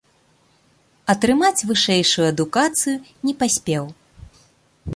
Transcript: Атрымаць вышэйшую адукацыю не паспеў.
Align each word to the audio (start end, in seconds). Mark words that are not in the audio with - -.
Атрымаць 1.13 1.65
вышэйшую 1.71 2.25
адукацыю 2.33 2.97
не 3.29 3.33
паспеў. 3.43 3.85